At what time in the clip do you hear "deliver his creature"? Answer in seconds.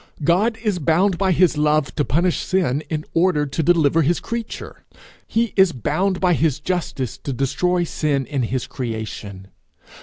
3.61-4.83